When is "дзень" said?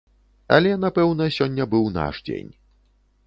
2.31-2.51